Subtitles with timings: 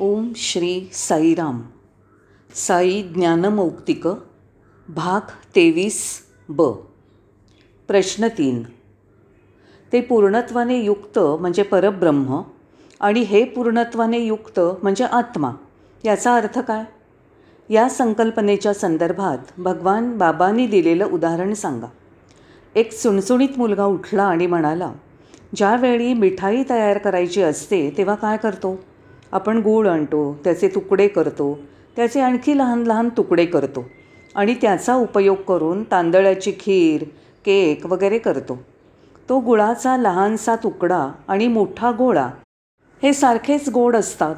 [0.00, 1.62] ओम श्री साईराम.
[2.54, 4.08] साई ज्ञानमौक्तिक
[4.88, 5.20] भाग
[5.56, 6.62] तेवीस ब.
[7.88, 8.62] प्रश्न तीन.
[9.92, 12.42] ते पूर्णत्वाने युक्त म्हणजे परब्रह्म
[13.00, 15.50] आणि हे पूर्णत्वाने युक्त म्हणजे आत्मा.
[16.04, 16.84] याचा अर्थ काय?
[17.74, 21.86] या संकल्पनेच्या संदर्भात भगवान बाबांनी दिलेलं उदाहरण सांगा.
[22.74, 24.92] एक सुणसुणीत मुलगा उठला आणि म्हणाला
[25.56, 28.80] ज्यावेळी मिठाई तयार करायची असते तेव्हा काय करतो?
[29.36, 31.58] आपण गूळ आणतो त्याचे तुकडे करतो
[31.96, 33.84] त्याचे आणखी लहान लहान तुकडे करतो
[34.34, 37.04] आणि त्याचा उपयोग करून तांदळाची खीर
[37.44, 38.62] केक वगैरे करतो.
[39.28, 42.30] तो गुळाचा लहानसा तुकडा आणि मोठा गोळा
[43.02, 44.34] हे सारखेच गोड असतात.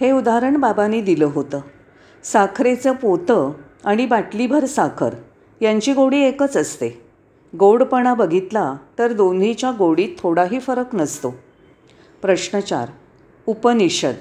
[0.00, 1.60] हे उदाहरण बाबांनी दिलं होतं.
[2.24, 3.52] साखरेचं पोतं
[3.84, 5.14] आणि बाटलीभर साखर
[5.60, 7.02] यांची गोडी एकच असते.
[7.58, 11.34] गोडपणा बघितला तर दोन्हीच्या गोडीत थोडाही फरक नसतो.
[12.22, 12.88] प्रश्न चार.
[13.46, 14.14] उपनिषद.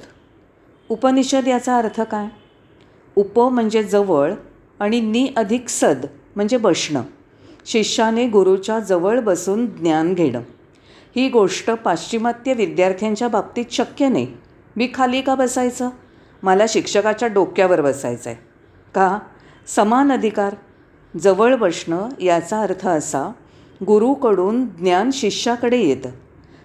[0.90, 2.28] उपनिषद याचा अर्थ काय?
[3.16, 4.34] उप म्हणजे जवळ
[4.80, 7.02] आणि नि अधिक सद म्हणजे बसणं.
[7.66, 10.42] शिष्याने गुरुच्या जवळ बसून ज्ञान घेणं.
[11.16, 14.28] ही गोष्ट पाश्चिमात्य विद्यार्थ्यांच्या बाबतीत शक्य नाही.
[14.76, 15.90] मी खाली का बसायचं?
[16.44, 18.40] मला शिक्षकाच्या डोक्यावर बसायचं आहे
[18.96, 19.20] का?
[19.68, 20.56] समान अधिकार.
[21.20, 23.32] जवळ बसणं याचा अर्थ असा
[23.88, 26.10] गुरुकडून ज्ञान शिष्याकडे येतं.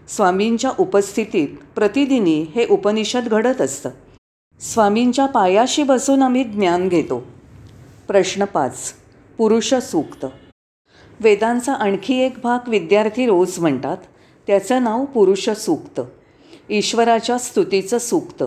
[0.08, 3.90] स्वामींच्या उपस्थितीत प्रतिदिनी हे उपनिषद घडत असतं.
[4.60, 7.26] स्वामींच्या पायाशी बसून आम्ही ज्ञान घेतो.
[8.08, 8.92] प्रश्न पाच.
[9.38, 10.26] पुरुष सूक्त.
[11.20, 13.96] वेदांचा आणखी एक भाग विद्यार्थी रोज म्हणतात
[14.46, 16.00] त्याचं नाव पुरुष सूक्त.
[16.70, 18.44] ईश्वराच्या स्तुतीचं सूक्त.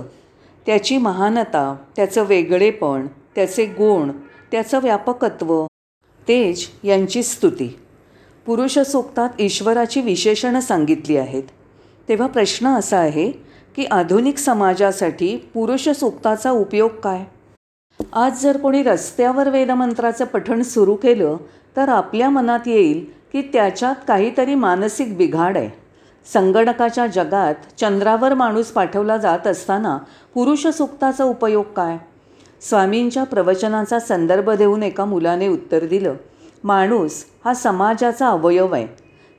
[0.66, 4.12] त्याची महानता त्याचं वेगळेपण त्याचे गुण
[4.52, 5.66] त्याचं व्यापकत्व
[6.28, 7.80] तेज यांची स्तुती.
[8.46, 11.44] पुरुष सूक्तात ईश्वराची विशेषणं सांगितली आहेत.
[12.10, 13.32] तेव्हा प्रश्न असा आहे
[13.76, 17.24] की आधुनिक समाजासाठी पुरुष सूक्ताचा उपयोग काय?
[18.14, 21.38] आज जर कोणी रस्त्यावर वेदमंत्राचं पठण सुरू केलं
[21.78, 25.70] तर आपल्या मनात येईल की त्याच्यात काहीतरी मानसिक बिघाड आहे.
[26.34, 29.98] संगणकाच्या जगात चंद्रावर माणूस पाठवला जात असताना
[30.34, 31.98] पुरुष सूक्ताचा उपयोग काय?
[32.62, 36.14] स्वामींच्या प्रवचनाचा संदर्भ देऊन एका मुलाने उत्तर दिलं
[36.64, 38.88] माणूस हा समाजाचा अवयव आहे.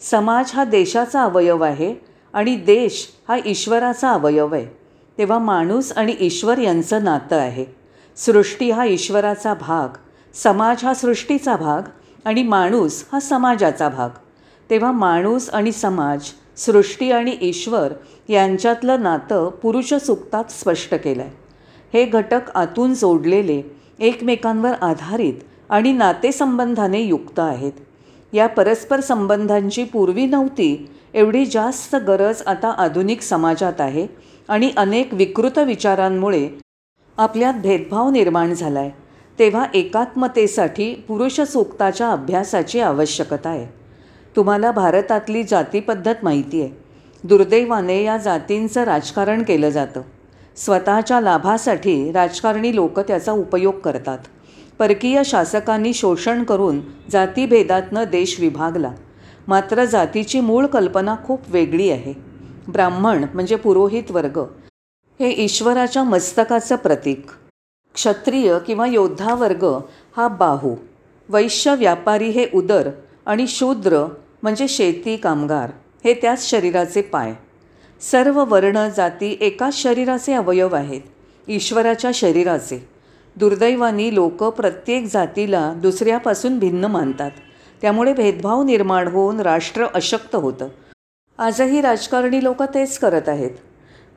[0.00, 1.94] समाज हा देशाचा अवयव आहे
[2.34, 4.66] आणि देश हा ईश्वराचा अवयव आहे.
[5.18, 7.64] तेव्हा माणूस आणि ईश्वर यांचं नातं आहे.
[8.16, 9.96] सृष्टी हा ईश्वराचा भाग
[10.34, 11.88] समाज हा सृष्टीचा भाग
[12.24, 14.10] आणि माणूस हा समाजाचा भाग.
[14.70, 17.92] तेव्हा माणूस आणि समाज सृष्टी आणि ईश्वर
[18.28, 21.40] यांच्यातलं नातं पुरुष सुक्तात स्पष्ट केलं आहे
[21.92, 23.62] हे घटक आतून जोडलेले
[23.98, 25.34] एकमेकांवर आधारित
[25.72, 27.72] आणि नातेसंबंधाने युक्त आहेत.
[28.32, 34.06] या परस्पर संबंधांची पूर्वी नव्हती एवढी जास्त गरज आता आधुनिक समाजात आहे
[34.48, 36.48] आणि अनेक विकृत विचारांमुळे
[37.18, 38.90] आपल्यात भेदभाव निर्माण झाला आहे
[39.38, 43.66] तेव्हा एकात्मतेसाठी पुरुष सूक्ताच्या अभ्यासाची आवश्यकता आहे.
[44.36, 46.70] तुम्हाला भारतातली जातीपद्धत माहिती आहे.
[47.24, 50.00] दुर्दैवाने या जातींचं राजकारण केलं जातं.
[50.56, 54.18] स्वतःच्या लाभासाठी राजकारणी लोक त्याचा उपयोग करतात.
[54.82, 58.92] परकीय शासकांनी शोषण करून जातीभेदातनं देश विभागला.
[59.48, 62.14] मात्र जातीची मूळ कल्पना खूप वेगळी आहे.
[62.68, 64.38] ब्राह्मण म्हणजे पुरोहित वर्ग.
[65.20, 67.26] हे ईश्वराच्या मस्तकाचं प्रतीक.
[67.94, 69.78] क्षत्रिय किंवा योद्धा वर्ग
[70.16, 70.74] हा बाहू.
[71.28, 72.90] वैश्य व्यापारी हे उदर
[73.26, 74.04] आणि शूद्र
[74.42, 75.70] म्हणजे शेती कामगार.
[76.04, 77.34] हे त्याच शरीराचे पाय.
[78.00, 81.00] सर्व वर्ण जाती एकाच शरीराचे अवयव आहेत.
[81.48, 82.91] ईश्वराच्या शरीराचे.
[83.36, 87.30] दुर्दैवानी लोक प्रत्येक जातीला दुसऱ्यापासून भिन्न मानतात.
[87.80, 90.68] त्यामुळे भेदभाव निर्माण होऊन राष्ट्र अशक्त होतं.
[91.38, 93.50] आजही राजकारणी लोक तेच करत आहेत.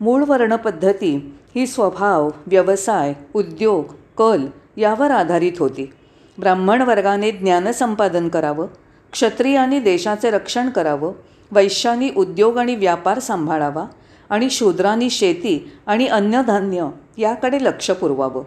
[0.02, 3.86] मूळ वर्णपद्धती ही स्वभाव व्यवसाय उद्योग
[4.18, 4.46] कल
[4.78, 5.94] यावर आधारित होती.
[6.40, 8.68] ब्राह्मण वर्गाने ज्ञानसंपादन करावं
[9.12, 11.12] क्षत्रियांनी देशाचे रक्षण करावं
[11.52, 13.86] वैश्यांनी उद्योग आणि व्यापार सांभाळावा
[14.30, 16.88] आणि शूद्रांनी शेती आणि अन्नधान्य
[17.18, 18.44] याकडे लक्ष पुरवावं.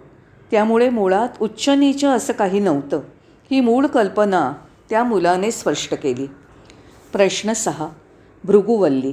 [0.51, 3.01] त्यामुळे मुळात उच्च नीच असं काही नव्हतं.
[3.51, 4.53] ही मूळ कल्पना
[4.91, 6.27] त्या मुलाने स्पष्ट केली.
[7.13, 7.89] प्रश्न सहा.
[8.45, 9.13] भृगुवल्ली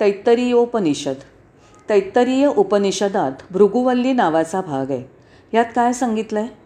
[0.00, 1.14] तैत्तरीयोपनिषद.
[1.88, 5.02] तैत्तरीय उपनिषदात भृगुवल्ली नावाचा भाग आहे.
[5.52, 6.62] यात काय सांगितलं आहे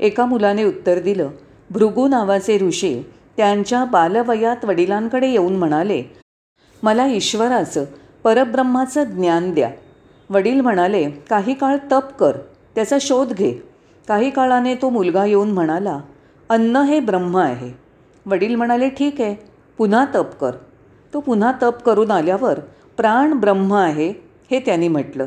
[0.00, 1.28] एका मुलाने उत्तर दिलं
[1.70, 3.02] भृगू नावाचे ऋषी
[3.36, 6.02] त्यांच्या बालवयात वडिलांकडे येऊन म्हणाले
[6.82, 7.84] मला ईश्वराचं
[8.24, 9.70] परब्रह्माचं ज्ञान द्या
[10.30, 12.36] वडील म्हणाले काही काळ तप कर
[12.74, 13.54] त्याचा शोध घे.
[14.08, 16.00] काही काळाने तो मुलगा येऊन म्हणाला
[16.48, 17.72] अन्न हे ब्रह्म आहे.
[18.26, 19.34] वडील म्हणाले ठीक आहे
[19.78, 20.50] पुन्हा तप कर.
[21.14, 22.60] तो पुन्हा तप करून आल्यावर
[22.96, 24.08] प्राण ब्रह्म आहे
[24.50, 25.26] हे त्यांनी म्हटलं.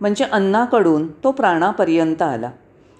[0.00, 2.50] म्हणजे अन्नाकडून तो प्राणापर्यंत आला.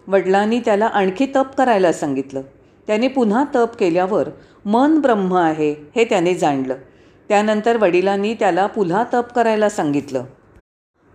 [0.06, 2.42] वडिलांनी त्याला आणखी तप करायला सांगितलं.
[2.86, 4.28] त्याने पुन्हा तप केल्यावर
[4.64, 6.74] मन ब्रह्म आहे हे त्याने जाणलं.
[7.28, 10.24] त्यानंतर वडिलांनी त्याला पुन्हा तप करायला सांगितलं.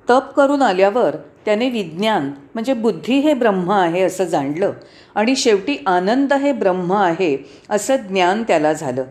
[0.10, 1.16] तप करून आल्यावर
[1.48, 4.72] त्याने विज्ञान म्हणजे बुद्धी हे ब्रह्म आहे असं जाणलं
[5.16, 7.38] आणि शेवटी आनंद हे ब्रह्म आहे
[7.70, 9.04] असं ज्ञान त्याला झालं.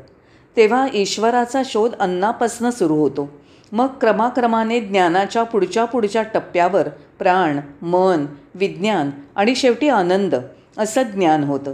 [0.56, 3.32] तेव्हा ईश्वराचा शोध अन्नापासनं सुरू होतो.
[3.72, 10.34] मग क्रमाक्रमाने ज्ञानाच्या पुढच्या पुढच्या टप्प्यावर प्राण मन विज्ञान आणि शेवटी आनंद
[10.78, 11.72] असं ज्ञान होतं.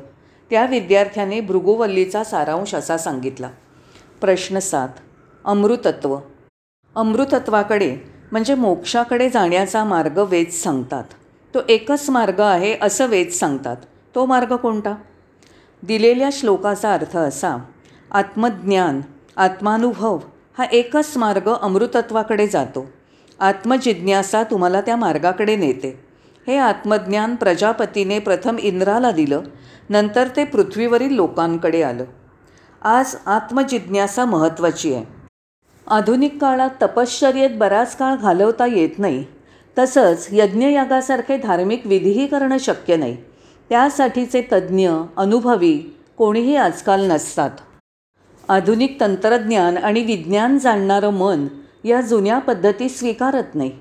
[0.51, 3.51] त्या विद्यार्थ्याने भृगुवल्लीचा सारांश असा सांगितला.
[4.21, 4.89] प्रश्न सात.
[5.45, 6.17] अमृतत्व.
[6.97, 11.05] अमृतत्वाकडे म्हणजे मोक्षाकडे जाण्याचा मार्ग वेद सांगतात.
[11.55, 13.77] तो एकच मार्ग आहे असं वेद सांगतात.
[14.15, 14.95] तो मार्ग कोणता?
[15.83, 17.57] दिलेल्या श्लोकाचा अर्थ असा
[18.11, 19.01] आत्मज्ञान
[19.37, 20.19] आत्मानुभव
[20.59, 22.87] हा एकच मार्ग अमृतत्वाकडे जातो.
[23.41, 26.05] आत्मजिज्ञासा तुम्हाला त्या मार्गाकडे नेते.
[26.47, 29.41] हे आत्मज्ञान प्रजापतीने प्रथम इंद्राला दिलं
[29.91, 32.05] नंतर ते पृथ्वीवरील लोकांकडे आलं.
[32.83, 35.22] आज आत्मजिज्ञासा महत्त्वाची आहे.
[35.93, 39.25] आधुनिक काळात तपश्चर्येत बराच काळ घालवता येत नाही.
[39.79, 43.17] तसंच यज्ञयागासारखे धार्मिक विधीही करणं शक्य नाही.
[43.69, 47.51] त्यासाठीचे तज्ज्ञ अनुभवी कोणीही आजकाल नसतात.
[48.49, 51.47] आधुनिक तंत्रज्ञान आणि विज्ञान जाणणारं मन
[51.85, 53.73] या जुन्या पद्धती स्वीकारत नाही.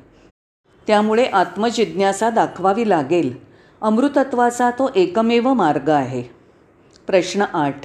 [0.87, 3.37] त्यामुळे आत्मजिज्ञासा दाखवावी लागेल.
[3.81, 6.23] अमृतत्वाचा तो एकमेव मार्ग आहे.
[7.07, 7.81] प्रश्न आठ.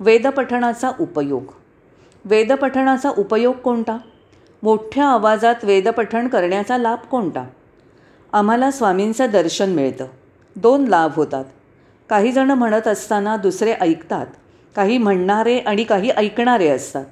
[0.00, 1.42] वेदपठणाचा उपयोग.
[2.28, 3.98] वेदपठणाचा उपयोग कोणता?
[4.62, 7.46] मोठ्या आवाजात वेदपठण करण्याचा लाभ कोणता?
[8.32, 10.06] आम्हाला स्वामींचं दर्शन मिळतं.
[10.56, 11.44] दोन लाभ होतात.
[12.10, 14.26] काही जणं म्हणत असताना दुसरे ऐकतात.
[14.76, 17.04] काही म्हणणारे आणि काही ऐकणारे असतात.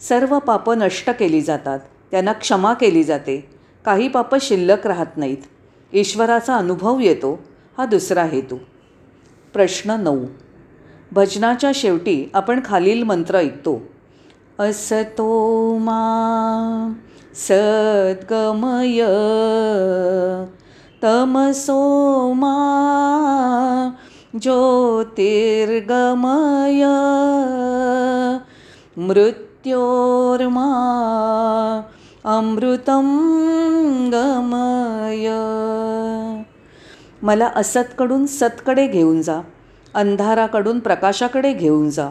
[0.00, 1.80] सर्व पापं नष्ट केली जातात.
[2.10, 3.50] त्यांना क्षमा केली जाते.
[3.84, 5.38] काही पापं शिल्लक राहत नाहीत.
[5.92, 7.42] ईश्वराचा अनुभव येतो.
[7.78, 8.56] हा दुसरा हेतू.
[9.52, 10.24] प्रश्न नऊ.
[11.12, 13.91] भजनाच्या शेवटी आपण खालील मंत्र ऐकतो.
[14.58, 16.92] असतो मा
[17.34, 19.02] सद्गमय.
[21.02, 22.52] तमसो मा
[24.42, 26.84] ज्योतिर्गमय.
[28.96, 30.68] मृत्योर्मा
[32.24, 33.04] अमृतं
[34.12, 35.30] गमय.
[37.22, 39.40] मला असतकडून सतकडे घेऊन जा
[39.94, 42.10] अंधाराकडून प्रकाशाकडे घेऊन जा.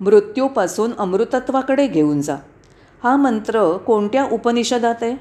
[0.00, 2.36] मृत्यूपासून अमृतत्वाकडे घेऊन जा.
[3.02, 5.16] हा मंत्र कोणत्या उपनिषदात आहे?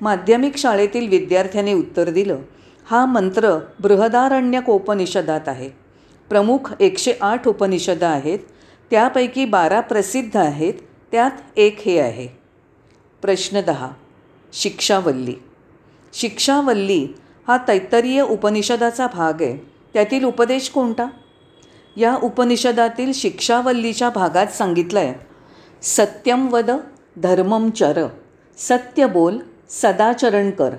[0.00, 2.38] माध्यमिक शाळेतील विद्यार्थ्याने उत्तर दिलं
[2.84, 5.70] हा मंत्र बृहदारण्यकोपनिषदात आहे.
[6.28, 8.38] प्रमुख एकशे आठ उपनिषदं आहेत
[8.90, 10.74] त्यापैकी बारा प्रसिद्ध आहेत
[11.12, 12.28] त्यात एक हे आहे.
[13.22, 13.90] प्रश्न दहा
[14.52, 15.34] शिक्षावल्ली.
[16.12, 17.08] शिक्षावल्ली
[17.48, 19.70] हा तैत्तरीय उपनिषदाचा भाग आहे.
[19.94, 21.08] त्यातील उपदेश कोणता?
[21.96, 25.14] या उपनिषदातील शिक्षावल्लीच्या भागात सांगितलं आहे
[25.82, 26.70] सत्यम वद
[27.16, 28.06] धर्मम चर.
[28.58, 29.38] सत्य बोल
[29.68, 30.70] सदाचरण कर.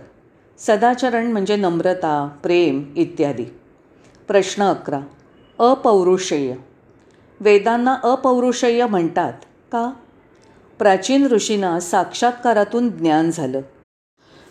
[0.57, 3.45] सदाचरण म्हणजे नम्रता प्रेम इत्यादी.
[4.27, 4.99] प्रश्न अकरा.
[5.59, 6.55] अपौरुषेय.
[7.39, 9.33] वेदांना अपौरुषेय म्हणतात
[9.71, 9.91] का?
[10.79, 13.61] प्राचीन ऋषींना साक्षात्कारातून ज्ञान झालं.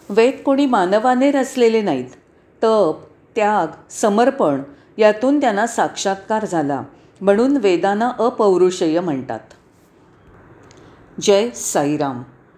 [0.09, 2.11] वेद कोणी मानवाने रचलेले नाहीत.
[2.63, 2.97] तप
[3.37, 4.63] त्याग समर्पण
[4.99, 6.83] यातून त्यांना साक्षात्कार झाला
[7.21, 9.41] म्हणून वेदांना अपौरुषेय म्हणतात.
[11.21, 12.23] जय साईराम.